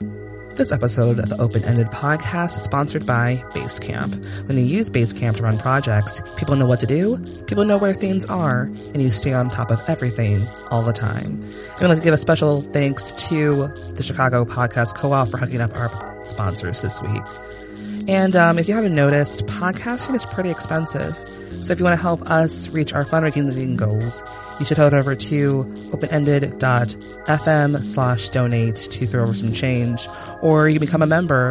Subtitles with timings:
[0.00, 4.48] This episode of the Open Ended Podcast is sponsored by Basecamp.
[4.48, 7.92] When you use Basecamp to run projects, people know what to do, people know where
[7.92, 10.38] things are, and you stay on top of everything
[10.70, 11.38] all the time.
[11.80, 15.76] I'd like to give a special thanks to the Chicago Podcast Co-op for hooking up
[15.76, 15.88] our
[16.24, 18.08] sponsors this week.
[18.08, 21.14] And um, if you haven't noticed, podcasting is pretty expensive.
[21.50, 24.22] So if you want to help us reach our fundraising goals,
[24.58, 30.06] you should head over to openended.fm slash donate to throw over some change,
[30.42, 31.48] or you can become a member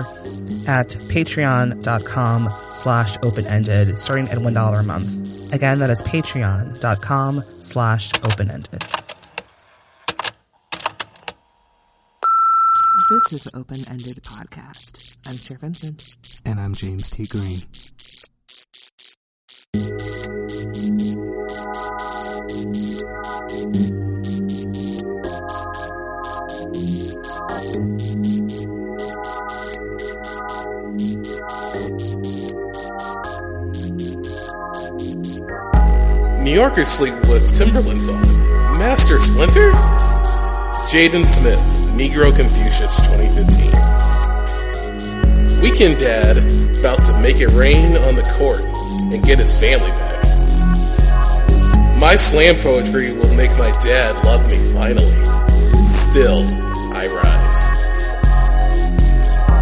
[0.67, 5.53] at patreon.com slash openended, starting at $1 a month.
[5.53, 8.83] Again, that is patreon.com slash openended.
[13.11, 15.17] This is the Open Ended Podcast.
[15.27, 16.41] I'm Cher Vincent.
[16.45, 17.25] And I'm James T.
[17.25, 17.57] Green.
[36.49, 38.21] New Yorkers sleep with Timberlands on.
[38.79, 39.71] Master Splinter?
[40.89, 43.88] Jaden Smith, Negro Confucius 2015.
[45.61, 46.37] Weekend Dad
[46.79, 48.63] about to make it rain on the court
[49.11, 50.23] and get his family back.
[51.99, 55.19] My slam poetry will make my dad love me finally.
[55.83, 56.47] Still,
[56.95, 57.59] I rise.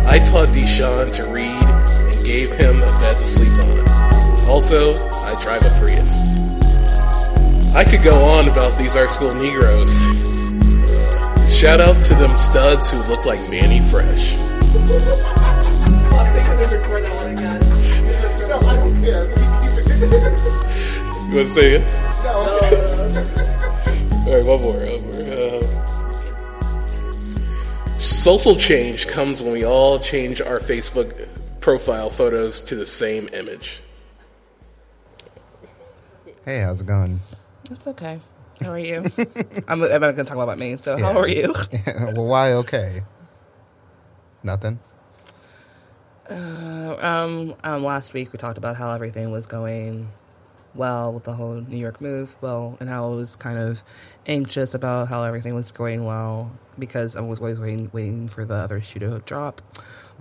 [0.06, 1.66] I taught Deshaun to read
[2.06, 3.82] and gave him a bed to sleep on.
[4.48, 4.94] Also,
[5.26, 6.40] I drive a Prius.
[7.74, 9.98] I could go on about these art school Negroes.
[11.52, 14.38] Shout out to them studs who look like Mannie Fresh.
[16.58, 16.64] You
[21.34, 21.86] want to say it?
[22.24, 22.34] No.
[24.28, 24.80] Alright, one more.
[24.80, 25.22] One more.
[25.38, 25.62] Uh,
[28.00, 31.30] social change comes when we all change our Facebook
[31.62, 33.84] profile photos to the same image.
[36.44, 37.20] Hey, how's it going?
[37.70, 38.20] It's okay.
[38.62, 39.06] How are you?
[39.68, 41.54] I'm, I'm not going to talk about me, so how are you?
[41.86, 43.04] well, why okay?
[44.42, 44.80] Nothing?
[46.30, 50.10] Uh, um, um, last week we talked about how everything was going
[50.76, 53.84] well with the whole New York move, well, and how I was kind of
[54.26, 58.56] anxious about how everything was going well because I was always waiting, waiting for the
[58.56, 59.62] other shoe to drop.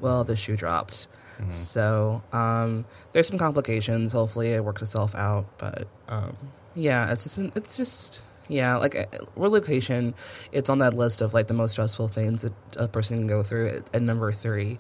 [0.01, 1.09] Well, the shoe dropped.
[1.39, 1.51] Mm-hmm.
[1.51, 4.13] So um, there's some complications.
[4.13, 5.47] Hopefully, it works itself out.
[5.59, 6.37] But um,
[6.75, 10.15] yeah, it's just it's just yeah, like uh, relocation.
[10.53, 13.43] It's on that list of like the most stressful things that a person can go
[13.43, 13.69] through.
[13.69, 14.79] At, at number three,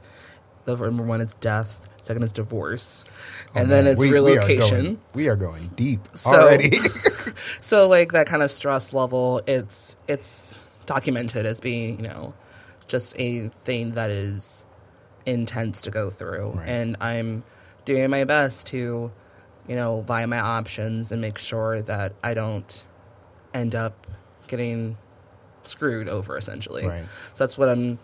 [0.67, 1.89] the number one is death.
[2.03, 4.83] Second is divorce, Oh, and then man, it's we- we are relocation.
[4.85, 6.79] going- We are going, deep So- already.
[7.61, 12.35] so like that kind of stress level, it's it's documented as being you know
[12.87, 14.65] just a thing that is
[15.25, 16.69] intense to go through, Right.
[16.69, 17.43] and I'm
[17.85, 19.11] doing my best to
[19.67, 22.85] you know via my options and make sure that I don't
[23.53, 24.07] end up
[24.47, 24.97] getting
[25.65, 26.87] screwed over essentially.
[26.87, 27.03] Right.
[27.35, 27.99] So that's what I'm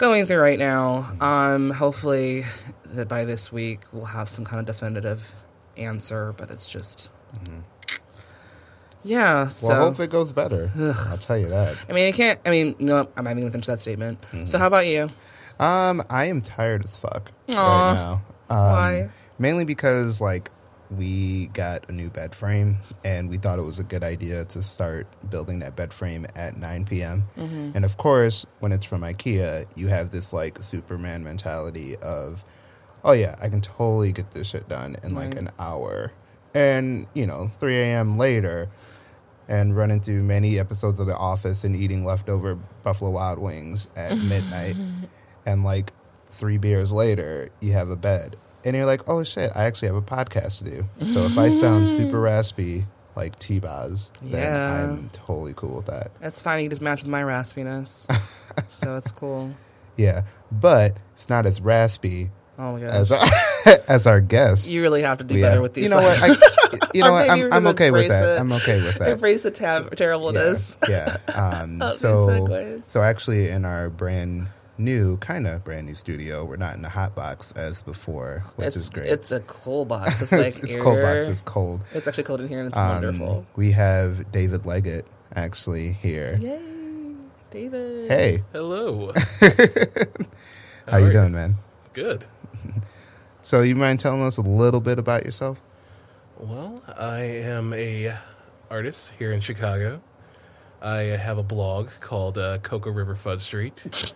[0.00, 1.12] going through right now.
[1.20, 2.44] Um, hopefully
[2.86, 5.34] that by this week we'll have some kind of definitive
[5.76, 7.10] answer, but it's just
[9.04, 9.48] yeah.
[9.48, 9.72] So Mm-hmm.
[9.78, 10.70] well, hope it goes better.
[11.08, 11.84] I'll tell you that.
[11.88, 12.40] I mean, I can't.
[12.44, 14.20] I mean, no, I'm not even gonna finish that statement.
[14.22, 14.46] Mm-hmm.
[14.46, 15.08] So how about you?
[15.58, 17.56] Um, I am tired as fuck Aw.
[17.88, 18.12] right now.
[18.48, 19.10] Um, Why?
[19.38, 20.50] Mainly because like
[20.90, 24.62] we got a new bed frame and we thought it was a good idea to
[24.62, 27.24] start building that bed frame at 9 p.m.
[27.36, 27.70] Mm-hmm.
[27.74, 32.44] And of course, when it's from IKEA, you have this like Superman mentality of,
[33.04, 36.12] oh yeah, I can totally get this shit done in like an hour.
[36.54, 38.18] And you know, 3 a.m.
[38.18, 38.68] later,
[39.48, 44.16] and running through many episodes of The Office and eating leftover Buffalo Wild Wings at
[44.16, 44.76] midnight.
[45.46, 45.92] and like
[46.30, 48.36] three beers later, you have a bed.
[48.64, 50.84] And you're like, oh shit, I actually have a podcast to do.
[51.12, 54.82] So if I sound super raspy like T Boz, then Yeah.
[54.84, 56.10] I'm totally cool with that.
[56.20, 56.62] That's fine.
[56.62, 58.06] You just match with my raspiness,
[58.68, 59.54] so it's cool.
[59.96, 60.22] Yeah.
[60.52, 63.26] But it's not as raspy Oh my as our,
[63.88, 64.70] as our guest.
[64.70, 65.84] you really have to do better with these.
[65.84, 66.22] You know what?
[66.22, 66.26] I,
[66.94, 67.30] you know what?
[67.30, 68.36] I'm, you're I'm gonna okay with embrace that.
[68.36, 68.40] it.
[68.40, 69.08] I'm okay with that.
[69.12, 70.76] Embrace the tab- terribleness.
[70.86, 71.16] Yeah.
[71.26, 71.60] yeah.
[71.62, 72.84] Um, these so, segues.
[72.84, 74.48] so actually, in our brand
[74.80, 78.68] new, kind of brand new studio, we're not in a hot box as before, which
[78.68, 79.06] it's is great.
[79.08, 80.20] it's a cool box.
[80.22, 81.28] It's like it's, it's cold box.
[81.28, 81.82] It's cold.
[81.94, 83.46] It's actually cold in here and it's Um, wonderful.
[83.56, 86.38] We have David Leggett actually here.
[86.40, 86.60] Yay,
[87.50, 88.08] David.
[88.10, 89.12] Hey, Hello.
[89.40, 91.12] how are you you?
[91.12, 91.56] doing, man?
[91.92, 92.26] Good.
[93.42, 95.62] So, you mind telling us a little bit about yourself?
[96.36, 98.14] Well, I am a
[98.70, 100.02] artist here in Chicago.
[100.82, 104.12] I have a blog called uh, Cocoa River Fud Street.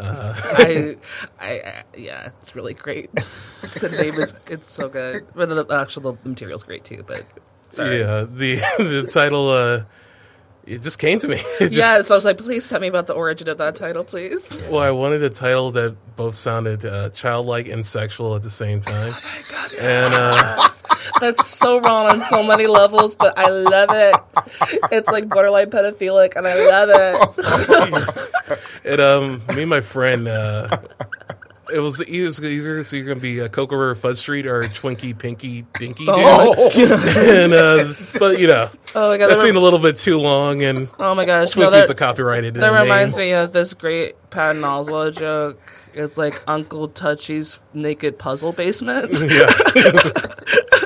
[0.00, 0.96] I,
[1.40, 3.12] I, I, yeah, it's really great.
[3.80, 5.26] the name is it's so good.
[5.34, 7.04] But the actual the material's great too.
[7.06, 7.24] But
[7.68, 7.98] sorry.
[7.98, 9.84] Yeah, the the title uh,
[10.68, 11.36] it just came to me.
[11.58, 14.04] Just, yeah, so I was like, please tell me about the origin of that title,
[14.04, 14.54] please.
[14.70, 18.80] Well, I wanted a title that both sounded uh, childlike and sexual at the same
[18.80, 19.12] time.
[19.80, 20.68] and uh,
[21.20, 24.14] That's so wrong on so many levels, but I love it.
[24.92, 28.34] It's like borderline pedophilic, and I love it.
[28.88, 30.78] It um me and my friend uh,
[31.72, 34.62] it was it was either so you're gonna be a Coca River Fud Street or
[34.62, 36.16] Twinkie Pinky Dinky dude.
[36.16, 40.18] and uh, but you know Oh my god, that that, seemed a little bit too
[40.18, 43.26] long and oh my gosh, no, that, a copyrighted that uh, reminds name.
[43.26, 45.60] me of this great Patton Oswalt joke.
[45.92, 49.50] It's like Uncle Touchy's naked puzzle basement, yeah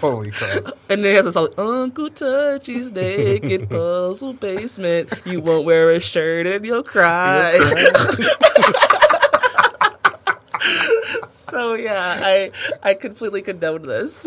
[0.00, 0.64] Holy crap!
[0.88, 5.12] and then he has a song Uncle Touchy's naked puzzle basement.
[5.26, 7.58] You won't wear a shirt and you'll cry.
[11.28, 12.50] so yeah, I
[12.82, 14.26] I completely condone this.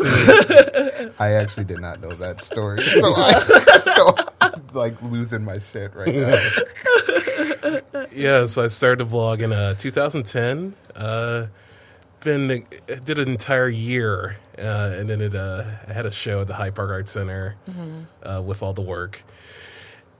[1.18, 5.92] I actually did not know that story, so I so I'm like losing my shit
[5.94, 6.36] right now.
[8.12, 11.46] yeah so I started a vlog in uh, 2010 uh,
[12.20, 12.64] been
[13.04, 16.54] did an entire year uh, and then it uh, I had a show at the
[16.54, 17.56] Hyde Park Art Center
[18.22, 19.22] uh, with all the work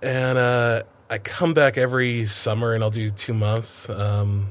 [0.02, 3.88] and uh, I come back every summer and I'll do two months.
[3.88, 4.48] Um,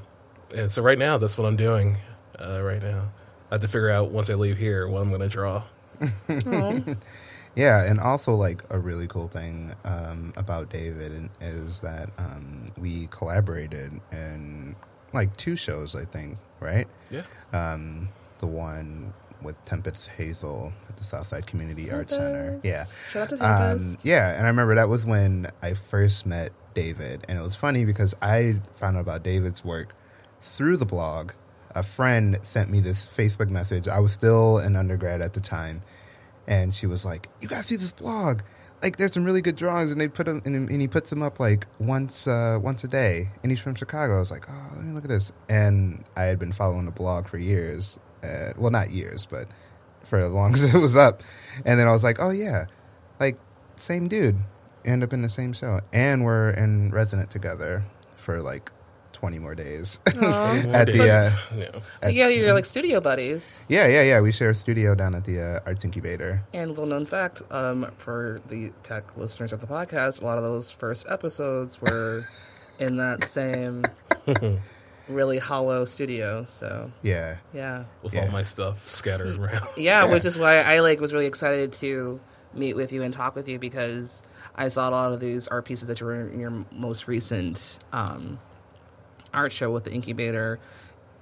[0.56, 1.98] and so right now, that's what I'm doing.
[2.40, 3.12] Uh, right now,
[3.52, 5.64] I have to figure out once I leave here what I'm going to draw.
[7.56, 13.08] Yeah, and also like a really cool thing um, about David is that um, we
[13.12, 14.76] collaborated in
[15.14, 16.88] like two shows, I think, right?
[17.12, 17.22] Yeah,
[17.52, 18.10] Um,
[18.40, 19.14] the one
[19.44, 22.60] with Tempest Hazel at the Southside Community Arts Center.
[22.64, 22.84] Yeah.
[23.10, 27.26] Shout out to Um, yeah, and I remember that was when I first met David,
[27.28, 29.96] and it was funny because I found out about David's work
[30.42, 31.32] through the blog.
[31.76, 33.88] A friend sent me this Facebook message.
[33.88, 35.82] I was still an undergrad at the time,
[36.48, 38.42] and she was like, "You gotta see this blog.
[38.82, 41.24] Like, there's some really good drawings, and they put them, and, and he puts them
[41.24, 43.30] up like once, uh, once a day.
[43.42, 44.18] And he's from Chicago.
[44.18, 45.32] I was like, oh, let me look at this.
[45.48, 47.98] And I had been following the blog for years.
[48.24, 49.48] Uh, well, not years, but
[50.04, 51.22] for as long as it was up.
[51.66, 52.66] And then I was like, oh yeah,
[53.20, 53.38] like
[53.76, 54.38] same dude.
[54.86, 57.86] End up in the same show, and we're in resident together
[58.18, 58.70] for like
[59.14, 60.02] twenty more days.
[60.06, 60.16] At
[60.88, 61.68] the uh, yeah.
[62.02, 63.64] at- yeah, you're like studio buddies.
[63.70, 64.20] yeah, yeah, yeah.
[64.20, 66.44] We share a studio down at the uh, Arts Incubator.
[66.54, 70.44] And little known fact, um, for the PEC listeners of the podcast, a lot of
[70.44, 72.24] those first episodes were
[72.82, 73.84] in that same
[75.10, 76.46] really hollow studio.
[76.46, 78.22] So Yeah, yeah, with Yeah.
[78.26, 79.68] all my stuff scattered around.
[79.78, 80.12] yeah, Yeah.
[80.14, 82.20] which is why I like was really excited to
[82.54, 84.22] meet with you and talk with you because
[84.56, 87.80] I saw a lot of these art pieces that you were in your most recent
[87.92, 88.40] um,
[89.34, 90.60] art show with the incubator.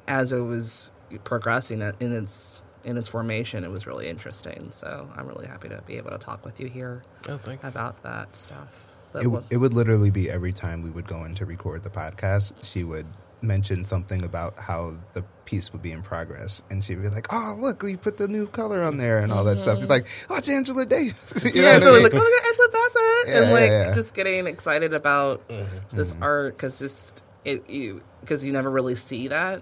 [0.07, 0.92] As it was
[1.24, 4.69] progressing in its in its formation, it was really interesting.
[4.72, 8.36] So I'm really happy to be able to talk with you here Oh, about that
[8.36, 8.92] stuff.
[9.13, 11.89] It, what- it would literally be every time we would go in to record the
[11.92, 13.06] podcast, she would
[13.41, 17.55] mention something about how the piece would be in progress, and she'd be like, "Oh,
[17.59, 20.38] look, you put the new color on there and all that stuff." You're like, "Oh,
[20.38, 22.03] it's Angela Davis." You yeah, what I mean?
[22.03, 23.93] like, oh my god, Angela Bassett, Yeah, and like yeah, yeah.
[23.93, 25.47] just getting excited about
[25.91, 26.23] this Mm-hmm.
[26.23, 29.61] art because just it you because you never really see that.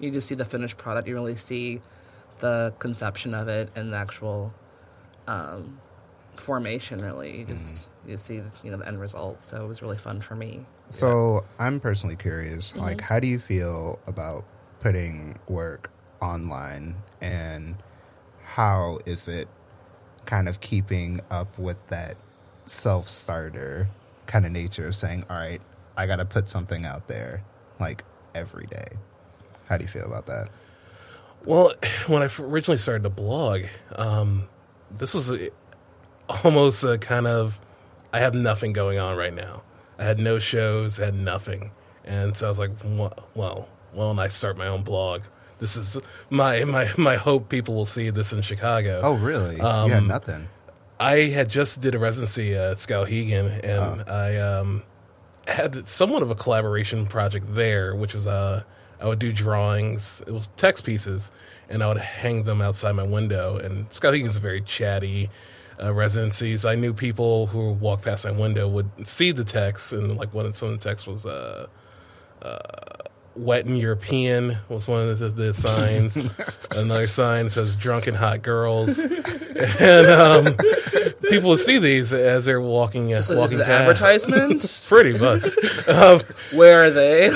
[0.00, 1.06] You just see the finished product.
[1.06, 1.80] You really see
[2.40, 4.52] the conception of it and the actual
[5.28, 5.78] um,
[6.36, 7.00] formation.
[7.00, 8.10] Really, you just Mm-hmm.
[8.10, 9.44] you see you know the end result.
[9.44, 10.66] So it was really fun for me.
[10.92, 14.44] So I'm personally curious, like, how do you feel about
[14.80, 17.76] putting work online, and
[18.44, 19.48] how is it
[20.26, 22.16] kind of keeping up with that
[22.66, 23.88] self-starter
[24.26, 25.60] kind of nature of saying, "All right,
[25.96, 27.42] I got to put something out there,
[27.80, 28.98] like every day."
[29.68, 30.48] How do you feel about that?
[31.44, 31.72] Well,
[32.06, 33.62] when I originally started the blog,
[33.96, 34.48] um,
[34.90, 35.48] this was a,
[36.44, 37.60] almost a kind of
[38.12, 39.62] I have nothing going on right now.
[40.02, 41.70] I had no shows, had nothing,
[42.04, 45.22] and so I was like, well, well, why don't I start my own blog?
[45.60, 45.96] This is
[46.28, 47.48] my my my hope.
[47.48, 49.00] People will see this in Chicago.
[49.04, 49.56] Oh, really?
[49.56, 50.48] you had Um, nothing.
[50.98, 54.82] I had just did a residency at Skowhegan, and I um,
[55.46, 58.64] had somewhat of a collaboration project there, which was uh,
[59.00, 60.20] I would do drawings.
[60.26, 61.30] It was text pieces,
[61.70, 63.56] and I would hang them outside my window.
[63.56, 65.30] And Skowhegan is a very chatty
[65.80, 66.64] uh, residencies.
[66.64, 70.46] I knew people who walked past my window would see the text, and like one
[70.46, 71.26] of some of the text was.
[71.26, 71.66] Uh,
[73.34, 76.16] Wet and European was one of the, the signs.
[76.76, 78.98] Another sign says drunken hot girls.
[79.80, 80.54] and um,
[81.30, 83.70] people will see these as they're walking, uh, So walking past.
[83.70, 84.86] advertisements.
[84.90, 85.44] Pretty much.
[85.88, 86.20] um,
[86.52, 87.30] Where are they?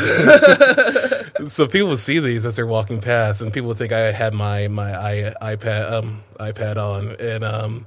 [1.47, 4.35] so people will see these as they're walking past, and people would think I had
[4.35, 7.87] my my i iPad um, iPad on, and um,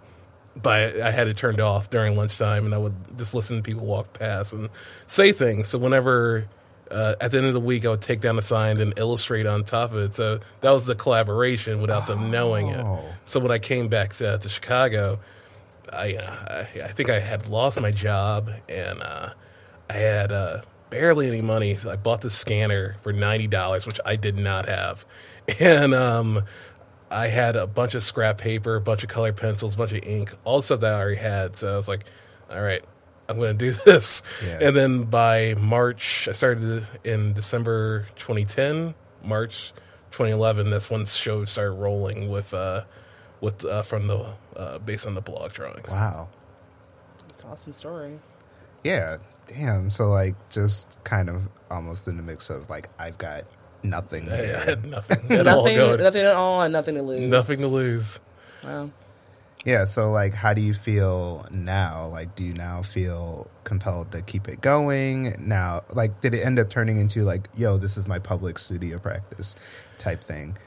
[0.62, 3.86] but I had it turned off during lunchtime, and I would just listen to people
[3.86, 4.70] walk past and
[5.08, 5.68] say things.
[5.68, 6.48] So whenever
[6.92, 9.46] uh, at the end of the week, I would take down the sign and illustrate
[9.46, 10.16] on top of it.
[10.16, 12.82] So that was the collaboration without them knowing it.
[12.84, 13.04] Oh.
[13.26, 15.20] So when I came back to, to Chicago,
[15.92, 19.30] I, uh, I I think I had lost my job and uh,
[19.90, 21.76] I had uh, barely any money.
[21.76, 25.06] So I bought the scanner for ninety dollars, which I did not have,
[25.60, 26.44] and um,
[27.12, 30.06] I had a bunch of scrap paper, a bunch of colored pencils, a bunch of
[30.06, 31.56] ink, all the stuff that I already had.
[31.56, 32.06] So I was like,
[32.52, 32.84] all right.
[33.28, 34.24] I'm going to do this.
[34.44, 34.60] Yeah.
[34.62, 39.72] And then by March, I started in December 2010, March
[40.12, 40.70] 2011.
[40.72, 42.86] That's when the show started rolling with, uh,
[43.40, 45.90] with uh, from the uh, based on the blog drawings.
[45.90, 46.30] Wow.
[47.30, 48.20] It's an awesome story.
[48.84, 49.18] Yeah.
[49.46, 49.92] Damn.
[49.92, 53.44] So like, just kind of almost in the mix of like, I've got
[53.84, 56.02] nothing I had nothing at all nothing, going.
[56.02, 57.30] nothing at all, and nothing to lose.
[57.30, 58.20] Nothing to lose.
[58.64, 58.92] Wow.
[59.66, 62.08] Yeah, so like how do you feel now?
[62.08, 65.36] Like do you now feel compelled to keep it going?
[65.40, 69.00] Now like did it end up turning into like, yo, this is my public studio
[69.00, 69.56] practice
[69.98, 70.58] type thing?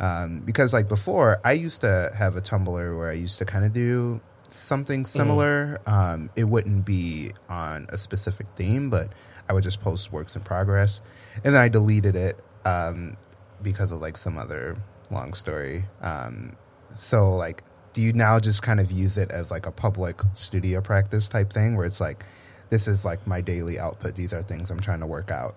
[0.00, 3.64] Um, because like before I used to have a Tumblr where I used to kind
[3.64, 4.20] of do
[4.52, 5.80] something similar.
[5.86, 9.12] Um, it wouldn't be on a specific theme, but
[9.48, 11.00] I would just post works in progress.
[11.44, 13.16] And then I deleted it um,
[13.62, 14.76] because of like some other
[15.10, 15.84] long story.
[16.00, 16.56] Um,
[16.96, 17.62] so like
[17.92, 21.52] do you now just kind of use it as like a public studio practice type
[21.52, 22.24] thing where it's like
[22.68, 25.56] this is like my daily output these are things i'm trying to work out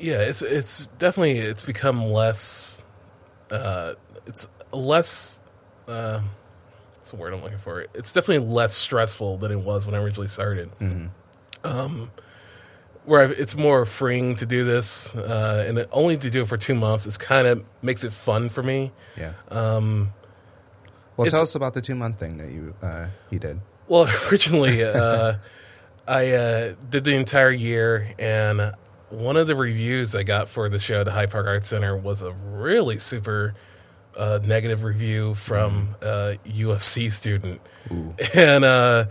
[0.00, 2.82] Yeah, it's it's definitely it's become less.
[3.50, 3.94] Uh,
[4.26, 5.40] it's less.
[5.86, 6.20] Uh,
[6.94, 7.86] what's the word I'm looking for?
[7.94, 10.72] It's definitely less stressful than it was when I originally started.
[11.62, 12.10] Um,
[13.04, 16.74] where it's more freeing to do this, uh, and only to do it for two
[16.74, 17.06] months.
[17.06, 18.92] It's kind of makes it fun for me.
[19.18, 20.12] yeah Um,
[21.16, 24.82] well tell us about the two month thing that you uh you did Well, originally,
[24.82, 25.34] uh,
[26.08, 28.72] I uh, did the entire year, and
[29.10, 31.96] one of the reviews I got for the show at the Hyde Park Arts Center
[31.96, 33.54] was a really super
[34.16, 37.60] uh, negative review from a UFC student,
[38.34, 39.04] and uh,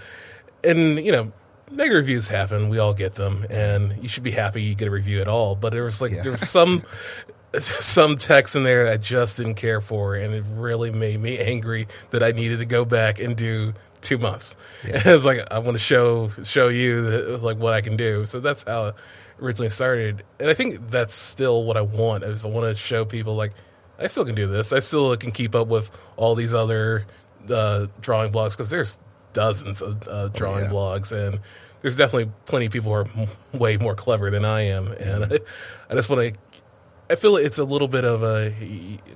[0.64, 1.32] and you know.
[1.76, 2.70] Negative reviews happen.
[2.70, 5.56] We all get them, and you should be happy you get a review at all.
[5.56, 6.22] But there was like Yeah.
[6.22, 6.84] there was some
[7.58, 11.88] some text in there I just didn't care for, and it really made me angry
[12.12, 14.56] that I needed to go back and do two months.
[14.86, 15.02] Yeah.
[15.06, 18.26] it's like I want to show show you that, like what I can do.
[18.26, 18.96] So that's how it
[19.42, 22.24] originally started, and I think that's still what I want.
[22.24, 23.54] Is I want to show people like
[24.00, 24.74] I still can do this.
[24.74, 27.06] I still can keep up with all these other
[27.50, 29.00] uh, drawing blogs because there's
[29.34, 30.72] dozens of uh, oh, drawing yeah.
[30.72, 31.40] blogs and.
[31.82, 35.26] There's definitely plenty of people who are m- way more clever than I am, and
[35.26, 35.40] I,
[35.90, 36.40] I just want to
[37.12, 38.54] I feel it's a little bit of a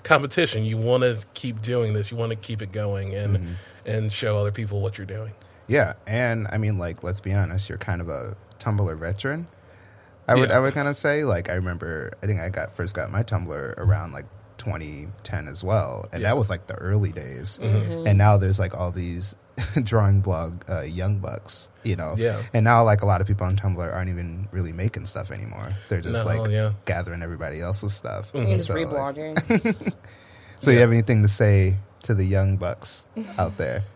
[0.04, 0.66] competition.
[0.66, 2.12] You want to keep doing this.
[2.12, 3.54] You want to keep it going and mm-hmm.
[3.86, 5.32] and show other people what you're doing.
[5.70, 9.48] yeah and i mean like let's be honest you're kind of a tumblr veteran
[10.28, 10.58] i would Yeah.
[10.58, 13.24] i would kind of say like i remember i think i got first got my
[13.24, 14.26] tumblr around like
[14.58, 16.30] 2010 as well and Yeah.
[16.30, 17.78] that was like the early days mm-hmm.
[17.78, 18.08] Mm-hmm.
[18.08, 19.36] and now there's like all these
[19.84, 22.42] drawing blog uh, young bucks you know Yeah.
[22.54, 25.70] and now like a lot of people on tumblr aren't even really making stuff anymore
[25.90, 26.74] they're just No, like yeah.
[26.86, 29.94] gathering everybody else's stuff You can just So, like- reblogging.
[30.60, 33.84] so you have anything to say to the young bucks out there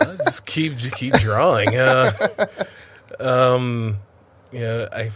[0.00, 1.74] Uh, just keep just keep drawing.
[1.74, 2.12] Uh,
[3.20, 3.96] um,
[4.52, 5.10] yeah, I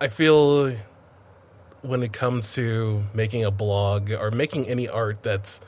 [0.00, 0.74] I feel
[1.82, 5.60] when it comes to making a blog or making any art that's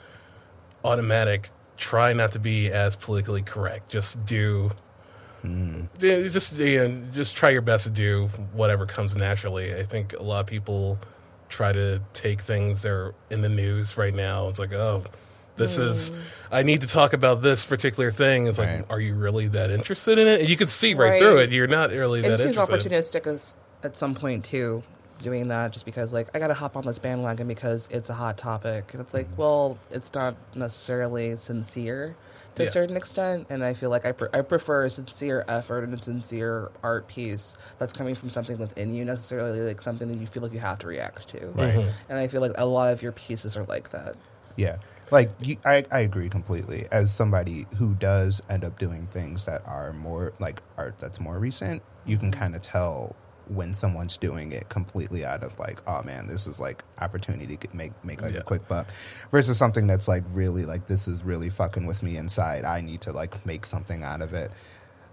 [0.84, 3.90] automatic, try not to be as politically correct.
[3.90, 4.70] Just do.
[5.44, 9.74] Yeah, Just yeah, just try your best to do whatever comes naturally.
[9.74, 10.98] I think a lot of people
[11.48, 14.48] try to take things that are in the news right now.
[14.48, 15.04] It's like, oh,
[15.54, 15.84] this hmm.
[15.84, 16.12] is
[16.50, 18.48] I need to talk about this particular thing.
[18.48, 20.40] It's like, are you really that interested in it?
[20.40, 21.20] And you can see right, Right.
[21.20, 21.50] through it.
[21.50, 22.90] You're not really it that just seems interested.
[22.92, 23.54] opportunistic as
[23.84, 24.82] at some point too
[25.18, 28.36] doing that just because like i gotta hop on this bandwagon because it's a hot
[28.36, 29.36] topic and it's like Mm-hmm.
[29.40, 32.16] well it's not necessarily sincere
[32.54, 32.68] to Yeah.
[32.68, 35.94] a certain extent and i feel like I, pre- I prefer a sincere effort and
[35.94, 40.26] a sincere art piece that's coming from something within you necessarily like something that you
[40.26, 41.86] feel like you have to react to Right.
[42.08, 44.14] and i feel like a lot of your pieces are like that
[44.56, 44.76] Yeah.
[45.12, 46.86] Like you, I, I agree completely.
[46.90, 51.38] As somebody who does end up doing things that are more like art that's more
[51.38, 53.14] recent, you can kind of tell
[53.48, 57.68] when someone's doing it completely out of like, oh man, this is like opportunity to
[57.72, 58.40] make make like Yeah.
[58.40, 58.88] a quick buck,
[59.30, 62.64] versus something that's like really like this is really fucking with me inside.
[62.64, 64.50] I need to like make something out of it.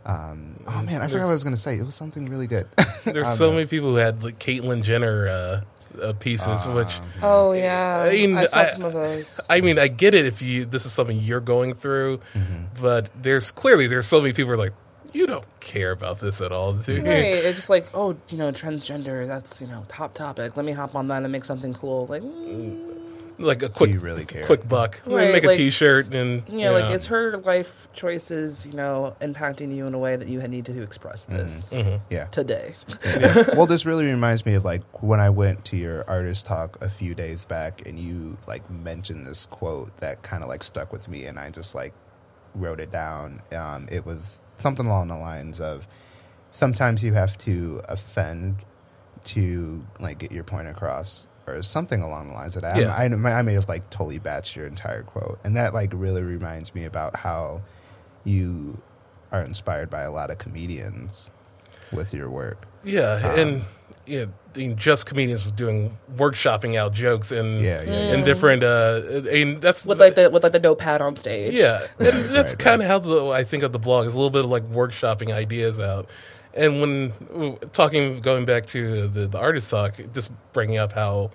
[0.06, 1.78] Um, oh man, I forgot what I was gonna say.
[1.78, 2.68] It was something really good.
[3.06, 5.62] There's so many people who had like Caitlyn Jenner uh,
[6.02, 9.40] uh, pieces, which Oh yeah, I mean, I saw I- some of those.
[9.50, 12.20] I mean, I get it if you this is something you're going through,
[12.82, 14.74] but there's clearly there's so many people who are like,
[15.14, 17.02] you don't care about this at all, do you?
[17.04, 19.28] Right, it's just like, oh, you know, transgender.
[19.28, 20.58] That's you know, top topic.
[20.58, 22.08] Let me hop on that and make something cool.
[22.08, 22.90] Like, mm,
[23.40, 24.44] Like a quick, you really care?
[24.46, 25.02] quick buck.
[25.06, 28.74] Let me Right, make a like- T-shirt and yeah, like is her life choices, you
[28.74, 31.74] know, impacting you in a way that you need to express this
[32.10, 32.26] yeah.
[32.26, 32.76] today.
[33.56, 36.90] well, this really reminds me of like when I went to your artist talk a
[36.90, 41.08] few days back, and you like mentioned this quote that kind of like stuck with
[41.10, 41.94] me, and I just like
[42.54, 43.42] wrote it down.
[43.52, 45.88] Um, it was something along the lines of
[46.52, 48.58] sometimes you have to offend
[49.26, 51.28] to like get your point across.
[51.46, 52.78] Or something along the lines of that.
[52.78, 52.96] Yeah.
[52.96, 56.24] I, I, I may have like totally batched your entire quote, and that like really
[56.24, 57.64] reminds me about how
[58.24, 58.82] you
[59.30, 61.32] are inspired by a lot of comedians
[61.92, 62.66] with your work.
[62.82, 63.62] yeah, Um, and
[64.06, 68.14] yeah, I mean, just comedians doing workshopping out jokes and Yeah, yeah, yeah.
[68.14, 68.64] and different.
[68.64, 71.54] Uh, I mean, that's with like the with like the notepad on stage.
[71.54, 74.18] Yeah, and that's right, kind of how the, I think of the blog is a
[74.18, 76.10] little bit of like workshopping ideas out.
[76.54, 81.32] And when talking, going back to the, the artist talk, just bringing up how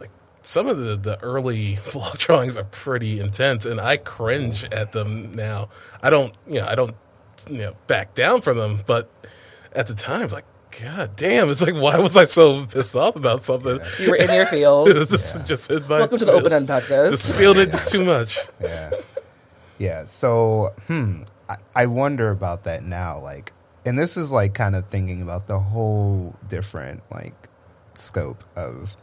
[0.00, 0.10] like
[0.42, 5.32] some of the, the early blog drawings are pretty intense, and I cringe at them
[5.34, 5.68] now.
[6.02, 6.96] I don't, you know, I don't,
[7.48, 9.08] you know, back down from them, but
[9.74, 10.44] at the time, it's like,
[10.80, 11.50] God damn!
[11.50, 13.78] It's like, why was I so pissed off about something?
[13.98, 14.88] you were in your field.
[14.88, 17.10] It's just, just hit my Welcome to the open end podcast.
[17.10, 18.38] Just feel it just too much.
[18.60, 18.90] yeah
[19.78, 23.52] yeah so hmm I, I wonder about that now like
[23.84, 27.48] and this is like kind of thinking about the whole different like
[27.94, 28.96] scope of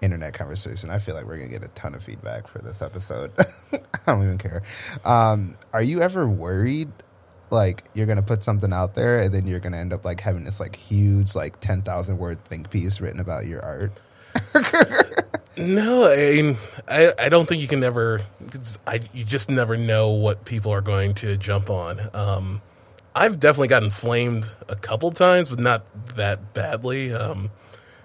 [0.00, 3.30] internet conversation i feel like we're gonna get a ton of feedback for this episode
[3.72, 4.62] i don't even care
[5.04, 6.90] um are you ever worried
[7.50, 10.44] like you're gonna put something out there and then you're gonna end up like having
[10.44, 14.00] this like huge like 10,000 word think piece written about your art
[15.58, 18.20] No, I mean, I, I don't think you can ever.
[18.52, 21.98] 'cause I you just never know what people are going to jump on.
[22.12, 22.60] Um,
[23.14, 27.14] I've definitely gotten flamed a couple times, but not that badly.
[27.14, 27.50] Um,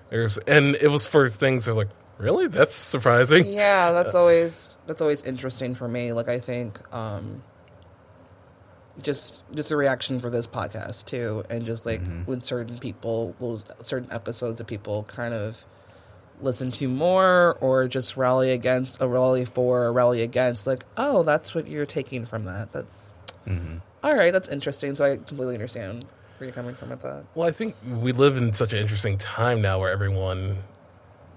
[0.09, 3.47] there's and it was for things that was like, really, that's surprising.
[3.47, 6.13] Yeah, that's always that's always interesting for me.
[6.13, 7.43] Like I think um
[9.01, 12.23] just just the reaction for this podcast too and just like mm-hmm.
[12.23, 15.65] when certain people those certain episodes that people kind of
[16.41, 21.23] listen to more or just rally against a rally for a rally against like oh
[21.23, 22.71] that's what you're taking from that.
[22.71, 23.13] That's
[23.45, 23.77] mm-hmm.
[24.03, 24.95] all right that's interesting.
[24.95, 26.05] So i completely understand
[26.41, 27.23] where you're coming from with that.
[27.35, 30.63] Well, I think we live in such an interesting time now where everyone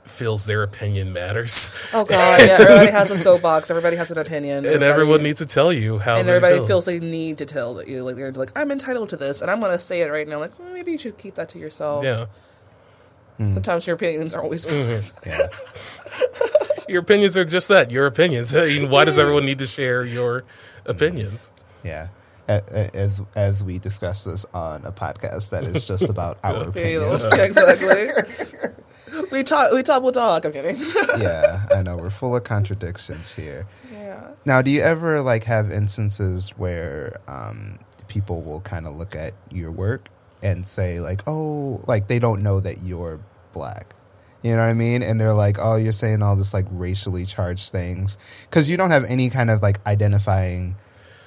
[0.04, 4.66] feels their opinion matters, oh god yeah everybody has a soapbox everybody has an opinion
[4.66, 6.16] and everyone needs to tell you how.
[6.16, 6.66] and everybody feel.
[6.66, 9.50] feels they need to tell that you like they're like I'm entitled to this and
[9.50, 12.04] I'm gonna say it right now like well, maybe you should keep that to yourself.
[12.04, 12.26] Yeah,
[13.38, 13.48] hmm.
[13.48, 15.28] Sometimes your opinions aren't always mm-hmm.
[15.28, 15.48] yeah
[16.88, 17.90] your opinions are just that.
[17.90, 18.54] Your opinions.
[18.56, 20.90] I mean, why does everyone need to share your hmm.
[20.90, 21.52] opinions?
[21.82, 22.08] yeah
[22.48, 26.68] A- a- as as we discuss this on a podcast that is just about our
[26.68, 28.82] opinions Yeah, exactly.
[29.30, 29.72] We talk.
[29.72, 30.02] We talk.
[30.02, 30.44] We'll talk.
[30.44, 30.76] I'm kidding.
[31.18, 34.30] yeah i know we're full of contradictions here yeah.
[34.44, 39.32] Now, do you ever like have instances where um, people will kind of look at
[39.50, 40.08] your work
[40.42, 43.20] and say like, "Oh, like they don't know that you're
[43.52, 43.94] black."
[44.42, 45.02] You know what I mean?
[45.02, 48.90] And they're like, "Oh, you're saying all this like racially charged things because you don't
[48.90, 50.76] have any kind of like identifying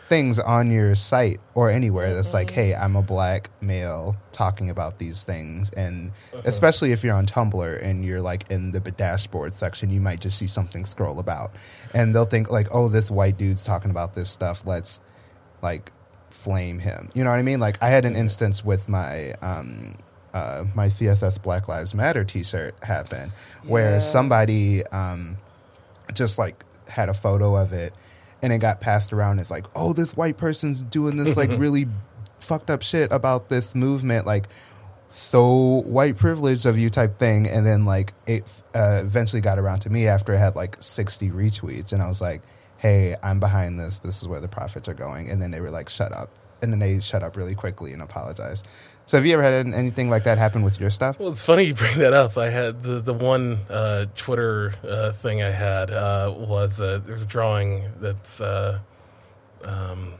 [0.07, 4.99] things on your site or anywhere that's like, hey, I'm a black male talking about
[4.99, 5.69] these things.
[5.71, 6.13] And
[6.45, 10.37] especially if you're on Tumblr and you're like in the dashboard section, you might just
[10.37, 11.51] see something scroll about.
[11.93, 14.63] And they'll think like, oh, this white dude's talking about this stuff.
[14.65, 15.01] Let's
[15.61, 15.91] like
[16.29, 17.09] flame him.
[17.13, 17.59] You know what I mean?
[17.59, 19.95] Like I had an instance with my um
[20.33, 23.31] uh my CSS Black Lives Matter t-shirt happen
[23.65, 23.99] where Yeah.
[23.99, 25.37] somebody um
[26.13, 27.93] just like had a photo of it
[28.41, 31.85] and it got passed around as like, oh, this white person's doing this like really
[32.39, 34.47] fucked up shit about this movement, like
[35.09, 37.47] so white privilege of you type thing.
[37.47, 41.29] And then like it uh, eventually got around to me after it had like 60
[41.29, 41.93] retweets.
[41.93, 42.41] And I was like,
[42.77, 43.99] hey, I'm behind this.
[43.99, 45.29] This is where the profits are going.
[45.29, 46.29] And then they were like, shut up.
[46.61, 48.67] And then they shut up really quickly and apologized.
[49.07, 51.17] So have you ever had anything like that happen with your stuff?
[51.17, 52.37] Well, it's funny you bring that up.
[52.37, 57.13] I had the the one uh, Twitter uh, thing I had uh, was uh, there
[57.13, 58.79] was a drawing that's uh,
[59.63, 60.13] um,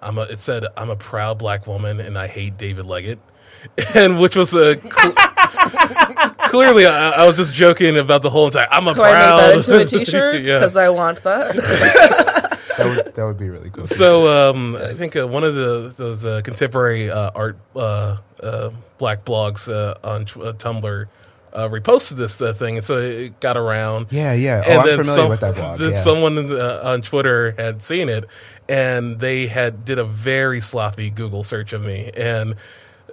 [0.00, 3.18] I'm a, it said I'm a proud black woman and I hate David Leggett,
[3.94, 5.12] and which was a cl-
[6.48, 8.68] clearly I, I was just joking about the whole entire.
[8.70, 9.56] I'm a Can I proud.
[9.56, 10.42] make that into a T-shirt?
[10.42, 10.58] yeah.
[10.60, 12.31] Because I want that.
[12.78, 13.86] That would that would be really cool.
[13.86, 18.70] So um, I think uh, one of the those uh, contemporary uh, art uh, uh,
[18.98, 21.06] black blogs uh, on tw- uh, Tumblr
[21.52, 24.06] uh, reposted this uh, thing, and so it got around.
[24.10, 24.62] yeah, yeah.
[24.66, 25.78] Oh, I'm familiar some- with that blog.
[25.80, 25.96] then Yeah.
[25.96, 28.24] someone uh, on Twitter had seen it,
[28.68, 32.10] and they had did a very sloppy Google search of me.
[32.16, 32.54] And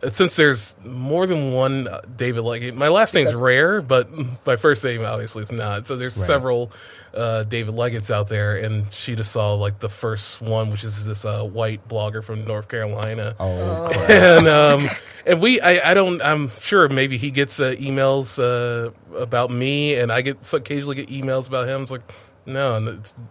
[0.09, 4.09] since there's more than one uh, David Leggett, my last name's Rare, but
[4.45, 5.87] my first name obviously is not.
[5.87, 6.25] So there's Right.
[6.25, 6.71] several
[7.13, 11.05] uh, David Leggett's out there, and she just saw like the first one, which is
[11.05, 14.09] this uh, white blogger from North Carolina Oh, crap.
[14.09, 14.89] and um,
[15.25, 19.95] and we, I, I don't, I'm sure maybe he gets uh, emails uh, about me,
[19.95, 21.81] and I get so occasionally get emails about him.
[21.81, 22.01] It's like,
[22.45, 22.79] no,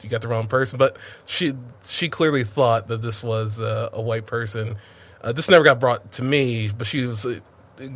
[0.02, 0.78] you got the wrong person.
[0.78, 1.54] But she,
[1.84, 4.76] she clearly thought that this was uh, a white person.
[5.22, 7.40] Uh, this never got brought to me, but she was uh,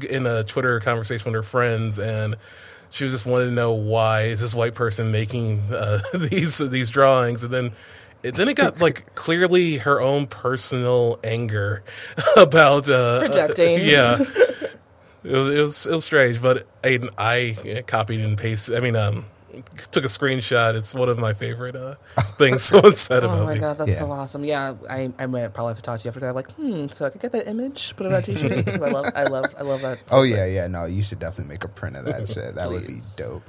[0.09, 2.37] in a Twitter conversation with her friends, and
[2.91, 6.91] she was just wanted to know why is this white person making uh, these these
[6.91, 7.73] drawings, and then
[8.23, 11.83] it, then it got like clearly her own personal anger
[12.37, 13.79] about uh, Projecting.
[13.83, 14.19] yeah,
[15.25, 18.77] it was it was it was strange, but I, I copied and pasted.
[18.77, 19.27] I mean, um,
[19.91, 20.75] took a screenshot.
[20.75, 21.95] It's one of my favorite uh,
[22.39, 23.41] things someone said about me.
[23.43, 23.61] Oh my me.
[23.61, 23.95] god, that's Yeah.
[23.97, 24.45] so awesome!
[24.45, 26.35] Yeah, I I might probably have to talk to you after that.
[26.35, 28.69] Like, hmm, so I could get that image, put it on a T-shirt.
[28.69, 29.99] I love, I love, I love that.
[30.11, 30.67] Oh yeah, yeah.
[30.67, 32.55] No, you should definitely make a print of that shit.
[32.55, 33.43] That would be dope.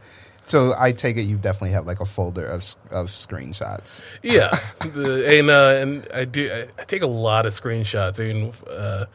[0.46, 2.62] So I take it you definitely have like a folder of
[2.92, 4.04] of screenshots.
[4.22, 4.50] Yeah,
[4.82, 6.52] the, and uh, and I do.
[6.52, 8.20] I, I take a lot of screenshots.
[8.20, 9.06] I mean, uh,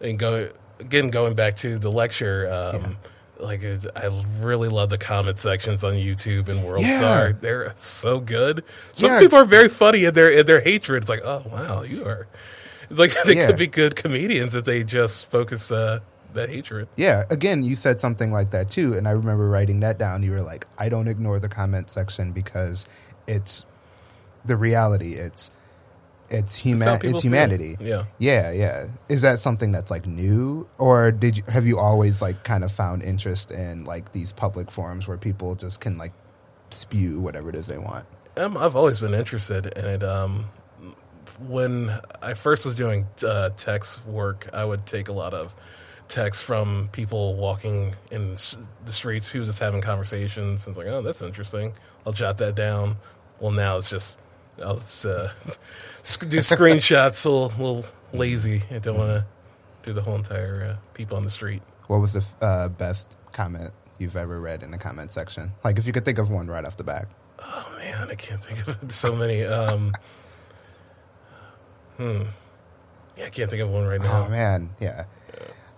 [0.00, 0.48] and go
[0.80, 2.50] again going back to the lecture.
[2.52, 2.96] Um,
[3.44, 3.62] Like
[3.96, 6.98] I really love the comment sections on YouTube and World Yeah.
[6.98, 7.32] Star.
[7.32, 8.64] They're so good.
[8.92, 9.20] Some Yeah.
[9.20, 11.02] people are very funny in their in their hatred.
[11.02, 12.26] It's like, oh wow, you are.
[12.90, 13.46] Like they Yeah.
[13.46, 16.00] could be good comedians if they just focus uh,
[16.32, 16.88] that hatred.
[16.96, 20.22] Yeah, again, you said something like that too, and I remember writing that down.
[20.22, 22.86] You were like, "I don't ignore the comment section because
[23.26, 23.64] it's
[24.44, 25.14] the reality.
[25.14, 25.50] It's
[26.30, 26.88] it's human.
[26.88, 27.20] It's feel.
[27.20, 27.76] humanity.
[27.80, 28.04] Yeah.
[28.18, 28.86] yeah, yeah.
[29.08, 32.72] Is that something that's like new, or did you have you always like kind of
[32.72, 36.12] found interest in like these public forums where people just can like
[36.70, 38.06] spew whatever it is they want?
[38.36, 40.02] Um, I've always been interested in it.
[40.02, 40.50] Um,
[41.40, 41.90] when
[42.22, 45.54] I first was doing uh, text work, I would take a lot of
[46.08, 50.66] texts from people walking in the streets, people just having conversations.
[50.66, 51.74] And it's like, oh, that's interesting.
[52.06, 52.96] I'll jot that down.
[53.40, 54.20] Well, now it's just,
[54.62, 55.28] I'll just, uh,
[56.28, 58.62] do screenshots a little, little lazy.
[58.70, 59.24] I don't want to
[59.82, 61.62] do the whole entire uh, people on the street.
[61.86, 65.52] What was the f- uh, best comment you've ever read in the comment section?
[65.64, 67.08] Like, if you could think of one right off the back.
[67.40, 69.44] Oh man, I can't think of so many.
[69.44, 69.92] Um,
[71.96, 72.22] hmm.
[73.16, 74.24] Yeah, I can't think of one right now.
[74.26, 75.04] Oh man, yeah.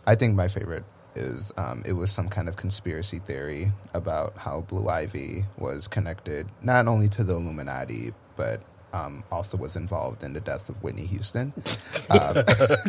[0.07, 0.85] I think my favorite
[1.17, 6.47] is um, it was some kind of conspiracy theory about how Blue Ivy was connected
[6.63, 8.61] not only to the Illuminati but
[8.93, 11.53] um, also was involved in the death of Whitney Houston,
[12.11, 12.37] um,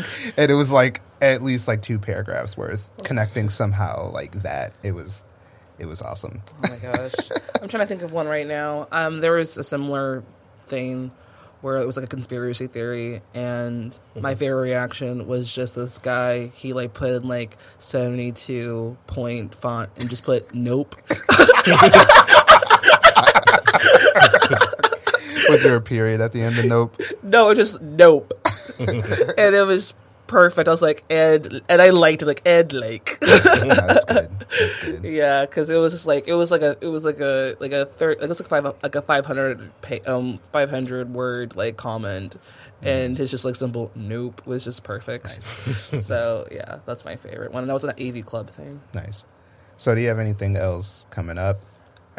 [0.37, 4.73] and it was like at least like two paragraphs worth connecting somehow like that.
[4.83, 5.23] It was
[5.79, 6.41] it was awesome.
[6.65, 7.13] Oh my gosh,
[7.61, 8.87] I'm trying to think of one right now.
[8.91, 10.23] Um, there was a similar
[10.67, 11.11] thing
[11.61, 14.39] where it was like a conspiracy theory, and my mm-hmm.
[14.39, 16.47] favorite reaction was just this guy.
[16.47, 20.95] He like put in like 72 point font and just put nope.
[25.49, 26.99] Was there a period at the end of Nope?
[27.23, 28.33] No, it just nope,
[28.79, 29.93] and it was
[30.27, 30.67] perfect.
[30.67, 33.17] I was like, Ed, and I liked it like Ed Lake.
[33.19, 34.29] That's good.
[34.39, 35.03] That's good.
[35.03, 37.71] Yeah, because it was just like it was like a it was like a like
[37.71, 39.71] a third it was like five like a five hundred
[40.05, 42.37] um five hundred word like comment,
[42.81, 45.43] and his just like simple nope was just perfect.
[45.43, 47.63] so yeah, that's my favorite one.
[47.63, 48.81] And that was an AV Club thing.
[48.93, 49.25] Nice.
[49.77, 51.57] So, do you have anything else coming up?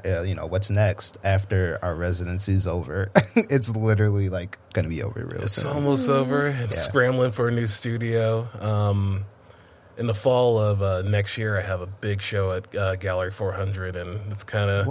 [0.04, 3.10] Uh, you know, what's next after our residency's over?
[3.36, 5.72] it's literally like going to be over real It's soon.
[5.72, 6.46] almost over.
[6.48, 6.76] It's Yeah.
[6.78, 8.48] scrambling for a new studio.
[8.60, 9.24] Um,
[9.96, 13.30] in the fall of uh, next year, I have a big show at uh, Gallery
[13.32, 14.86] 400, and it's kind of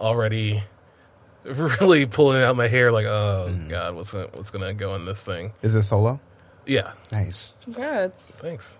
[0.00, 0.62] already
[1.44, 2.90] really pulling out my hair.
[2.90, 3.68] Like, oh Mm.
[3.68, 5.52] god, what's gonna, what's gonna go in this thing?
[5.62, 6.20] Is it solo?
[6.64, 7.54] Yeah, Nice.
[7.62, 8.30] Congrats!
[8.32, 8.78] thanks.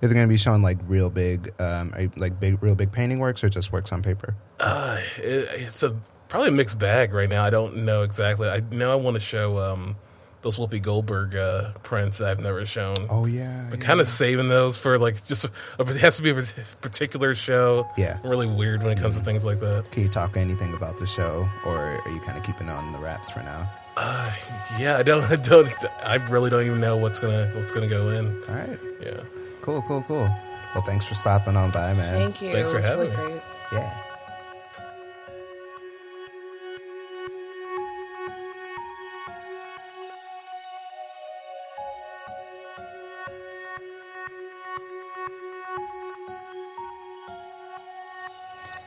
[0.00, 2.74] Is it going to be showing like real big, um, are you- like big, real
[2.74, 4.34] big painting works or just works on paper?
[4.60, 5.96] Uh, it, it's a
[6.28, 7.44] probably a mixed bag right now.
[7.44, 8.48] I don't know exactly.
[8.48, 9.96] I know I want to show um,
[10.42, 12.94] those Whoopi Goldberg uh, prints that I've never shown.
[13.10, 13.66] Oh yeah.
[13.70, 13.86] But yeah.
[13.86, 16.42] kind of saving those for like just a, it has to be a
[16.80, 17.88] particular show.
[17.96, 18.18] Yeah.
[18.22, 19.90] I'm really weird when it comes to things like that.
[19.90, 22.98] Can you talk anything about the show, or are you kind of keeping on the
[22.98, 23.70] wraps for now?
[23.96, 24.32] Uh,
[24.78, 25.68] yeah, I don't, I don't,
[26.04, 28.26] I really don't even know what's gonna what's gonna go in.
[28.48, 28.78] All right.
[29.00, 29.20] Yeah,
[29.60, 30.28] Cool, cool, cool.
[30.74, 32.12] Well, thanks for stopping on by, man.
[32.14, 32.52] Thank you.
[32.52, 33.16] Thanks for It having really me.
[33.34, 33.42] great.
[33.72, 34.00] Yeah.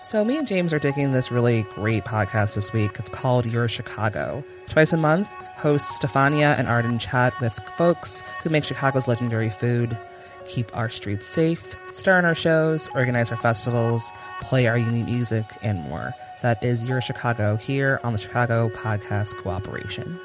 [0.07, 2.91] So, me and James are digging this really great podcast this week.
[2.97, 4.41] It's called Your Chicago.
[4.69, 9.97] Twice a month, hosts Stefania and Arden chat with folks who make Chicago's legendary food,
[10.45, 15.43] keep our streets safe, star in our shows, organize our festivals, play our unique music,
[15.61, 16.13] and more.
[16.41, 20.21] That is Your Chicago here on the Chicago Podcast Cooperation.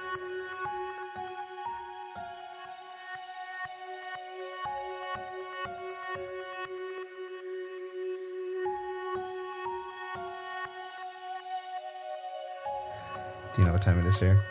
[14.21, 14.45] You know what time it is here?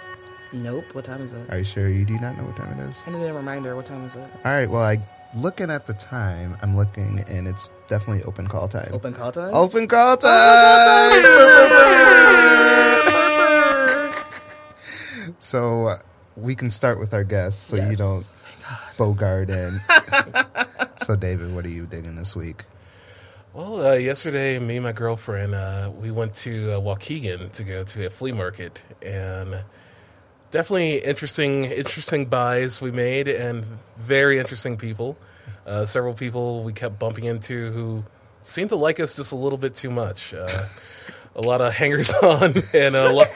[0.54, 0.95] Nope.
[0.95, 1.50] What time is it?
[1.50, 3.04] Are you sure you do not know what time it is?
[3.08, 3.76] I need a reminder.
[3.76, 4.30] What time is it?
[4.43, 4.69] All right.
[4.69, 5.00] Well, I
[5.36, 6.58] looking at the time.
[6.62, 8.89] I'm looking, and it's definitely open call time.
[8.91, 9.54] Open call time?
[9.54, 11.21] Open call time.
[15.39, 16.00] so uh,
[16.36, 18.28] we can start with our guests, so you don't
[18.97, 19.80] bogart in.
[21.04, 22.65] so, David, what are you digging this week?
[23.54, 27.84] Well, uh, yesterday, me and my girlfriend, uh, we went to uh, Waukegan to go
[27.84, 29.66] to a flea market, and
[30.52, 33.66] definitely interesting, interesting buys we made, and
[33.98, 35.18] very interesting people.
[35.68, 38.06] Uh, several people we kept bumping into who
[38.42, 40.34] seemed to like us just a little bit too much.
[40.34, 40.48] Uh,
[41.36, 43.28] a lot of hangers on, and a lot.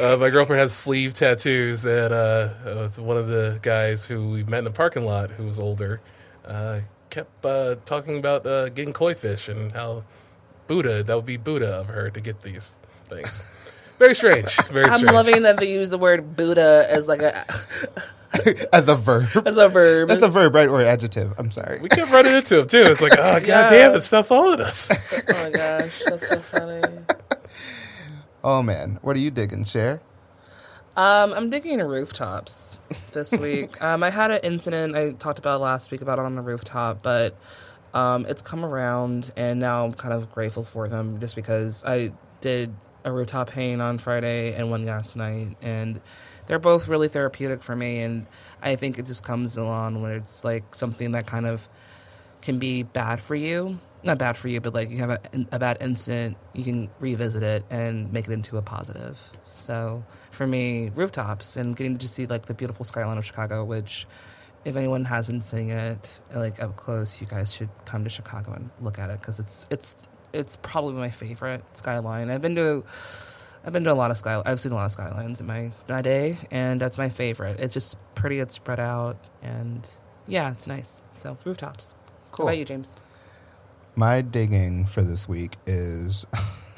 [0.00, 2.50] Uh, my girlfriend has sleeve tattoos, and uh,
[3.00, 6.00] one of the guys who we met in the parking lot, who was older,
[7.10, 10.04] kept uh, talking about uh, getting koi fish and how
[10.66, 13.42] Buddha that would be Buddha of her to get these things.
[13.98, 14.54] Very strange.
[14.68, 15.12] Very strange I'm strange.
[15.12, 17.44] loving that they use the word Buddha as like a
[18.72, 19.26] As a verb.
[19.44, 20.08] as a verb.
[20.08, 20.68] That's a verb, right?
[20.68, 21.34] Or adjective.
[21.36, 21.80] I'm sorry.
[21.80, 22.84] We kept running into him too.
[22.86, 23.68] It's like, oh god Yeah.
[23.68, 24.88] damn, it stuff followed us.
[25.28, 26.80] oh my gosh, that's so funny.
[28.44, 29.64] Oh man, what are you digging?
[29.64, 30.00] Share.
[31.00, 32.76] Um, I'm digging rooftops
[33.14, 33.80] this week.
[33.82, 37.02] um, I had an incident I talked about last week about it on the rooftop,
[37.02, 37.34] but
[37.94, 42.12] um, it's come around, and now I'm kind of grateful for them just because I
[42.42, 46.02] did a rooftop paint on Friday and one last night, and
[46.44, 48.00] they're both really therapeutic for me.
[48.00, 48.26] And
[48.60, 51.66] I think it just comes along when it's like something that kind of
[52.42, 53.78] can be bad for you.
[54.02, 55.20] Not bad for you, but like you have a,
[55.52, 59.18] a bad incident, you can revisit it and make it into a positive.
[59.46, 64.06] So for me, rooftops and getting to see like the beautiful skyline of Chicago, which
[64.64, 68.70] if anyone hasn't seen it like up close, you guys should come to Chicago and
[68.80, 69.96] look at it because it's it's
[70.32, 72.30] it's probably my favorite skyline.
[72.30, 72.84] I've been to
[73.64, 74.40] I've been to a lot of sky.
[74.44, 77.60] I've seen a lot of skylines in my my day, and that's my favorite.
[77.60, 78.38] It's just pretty.
[78.38, 79.86] It's spread out, and
[80.26, 81.00] yeah, it's nice.
[81.16, 81.94] So rooftops.
[82.30, 82.46] Cool.
[82.46, 82.96] How about you, James?
[84.00, 86.26] My digging for this week is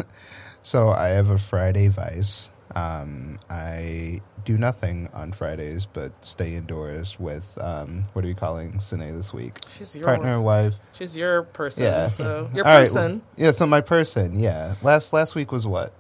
[0.65, 2.51] so I have a Friday vice.
[2.75, 8.81] Um, I do nothing on Fridays but stay indoors with um, what are we calling
[8.81, 9.55] Sine this week?
[9.69, 10.75] She's your Partner, wife.
[10.95, 11.85] She's your person.
[11.85, 12.09] Yeah.
[12.09, 13.23] So your All right, person.
[13.37, 14.37] yeah, so my person.
[14.37, 14.75] Yeah.
[14.83, 15.93] Last last week was what?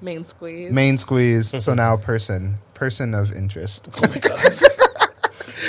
[0.00, 0.70] main squeeze.
[0.70, 1.60] Main squeeze.
[1.60, 2.58] so now person.
[2.74, 3.88] Person of interest.
[3.96, 4.52] Oh my god.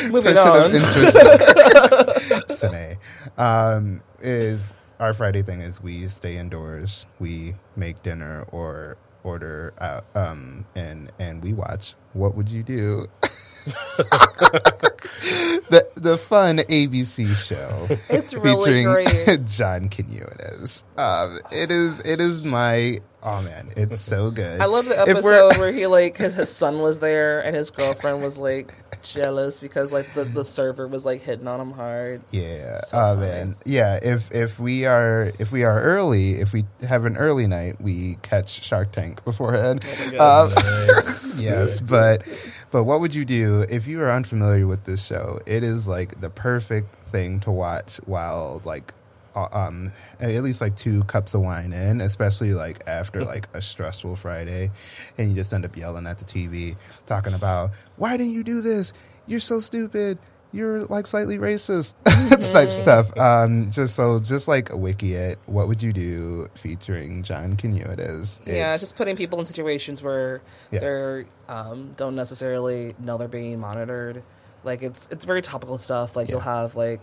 [0.12, 0.66] Moving person on.
[0.68, 2.60] of interest.
[2.60, 2.98] Sine.
[3.40, 10.06] Um, is our Friday thing is we stay indoors, we make dinner or order out,
[10.16, 11.96] um, and and we watch.
[12.14, 13.08] What would you do?
[15.70, 18.86] the the fun ABC show It's really featuring
[19.26, 19.46] great.
[19.46, 20.84] John Quinones.
[20.98, 24.62] Um, it is it is my oh man, it's so good.
[24.62, 28.24] I love the episode where he like his, his son was there and his girlfriend
[28.24, 32.22] was like jealous because like the, the server was like hitting on him hard.
[32.32, 32.82] Yeah.
[32.82, 33.22] So oh funny.
[33.28, 33.56] man.
[33.66, 34.00] Yeah.
[34.02, 38.18] If if we are if we are early, if we have an early night, we
[38.22, 39.84] catch Shark Tank beforehand.
[40.18, 41.42] Oh Um, Nice.
[41.42, 41.90] yes, Nice.
[41.90, 45.40] but but what would you do if you are unfamiliar with this show?
[45.46, 48.94] It is like the perfect thing to watch while like
[49.36, 54.16] um at least like two cups of wine in, especially like after like a stressful
[54.16, 54.70] Friday,
[55.18, 58.62] and you just end up yelling at the TV, talking about why didn't you do
[58.62, 58.94] this?
[59.28, 60.20] You're so stupid.
[60.52, 61.94] You're like slightly racist
[62.54, 63.16] type stuff.
[63.20, 65.38] Um, just so just like a wiki it.
[65.46, 68.42] What would you do featuring John Quinones?
[68.46, 70.80] yeah, It's- Yeah, just putting people in situations where Yeah.
[70.80, 74.24] they're um, don't necessarily know they're being monitored.
[74.64, 76.16] Like it's it's very topical stuff.
[76.16, 77.02] Like you'll have like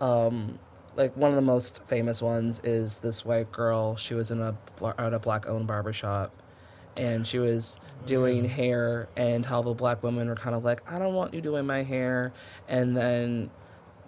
[0.00, 0.58] um,
[0.96, 3.96] like one of the most famous ones is this white girl.
[3.96, 4.56] She was in a
[4.98, 6.32] at a black owned barbershop
[6.96, 10.98] and she was doing hair and how the black women were kind of like, I
[10.98, 12.32] don't want you doing my hair
[12.68, 13.50] and then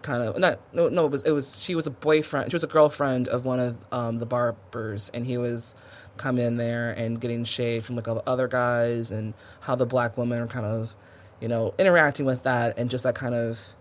[0.02, 2.64] kind of not no no it was it was she was a boyfriend she was
[2.64, 5.74] a girlfriend of one of um, the barbers and he was
[6.16, 9.86] coming in there and getting shade from like all the other guys and how the
[9.86, 10.94] black women are kind of
[11.40, 13.74] you know interacting with that and just that kind of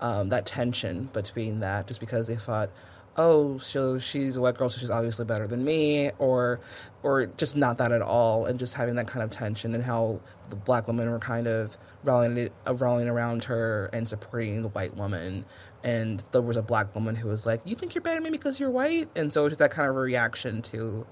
[0.00, 2.70] um, that tension between that just because they thought
[3.18, 6.60] oh so she's a white girl so she's obviously better than me or
[7.02, 10.20] or just not that at all and just having that kind of tension and how
[10.50, 14.96] the black women were kind of rallying uh, rallying around her and supporting the white
[14.96, 15.44] woman.
[15.84, 18.30] And there was a black woman who was like you think you're better than me
[18.30, 19.08] because you're white?
[19.14, 21.06] And so just that kind of reaction to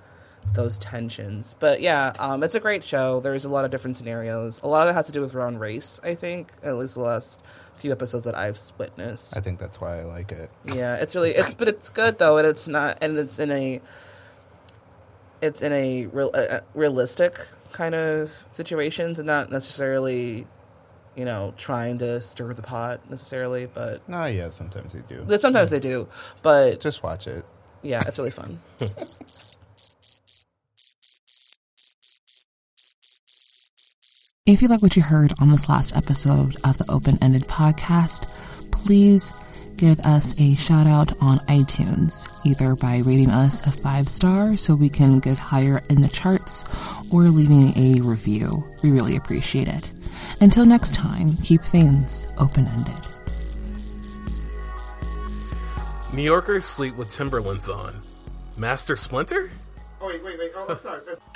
[0.55, 1.55] those tensions.
[1.59, 3.21] But yeah, um, it's a great show.
[3.21, 4.61] There's a lot of different scenarios.
[4.63, 7.01] A lot of it has to do with around race, I think, at least the
[7.03, 7.43] last
[7.75, 9.37] few episodes that I've witnessed.
[9.37, 10.49] I think that's why I like it.
[10.65, 13.81] Yeah, it's really it's but it's good though, and it's not and it's in a
[15.43, 17.35] it's in a real uh, realistic
[17.73, 20.47] kind of situations and not necessarily
[21.15, 25.27] you know trying to stir the pot necessarily, but No, yeah, sometimes they do.
[25.39, 26.09] sometimes they do.
[26.43, 27.45] But Just watch it.
[27.83, 28.61] yeah, it's really fun.
[34.47, 38.71] If you like what you heard on this last episode of the Open Ended Podcast,
[38.71, 39.45] please
[39.77, 44.77] give us a shout out on iTunes, either by rating us a five star so
[44.77, 46.69] we can get higher in the charts
[47.13, 48.65] or leaving a review.
[48.85, 49.95] We really appreciate it.
[50.41, 53.05] Until next time, keep things open ended.
[56.15, 58.01] New Yorkers sleep with Timberlands on.
[58.57, 59.51] Master Splinter?
[60.01, 60.53] Oh, wait, wait, wait.
[60.55, 61.03] Oh, sorry.